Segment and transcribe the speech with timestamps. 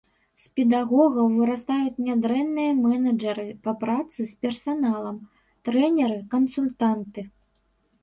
[0.43, 5.23] З педагогаў вырастаюць нядрэнныя мэнэджары па працы з персаналам,
[5.71, 7.21] трэнеры, кансультанты.